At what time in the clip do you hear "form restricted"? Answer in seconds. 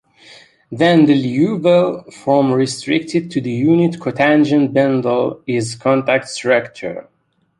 2.11-3.29